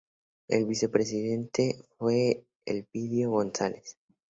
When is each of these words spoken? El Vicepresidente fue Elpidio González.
El 0.47 0.65
Vicepresidente 0.65 1.85
fue 1.99 2.43
Elpidio 2.65 3.29
González. 3.29 3.99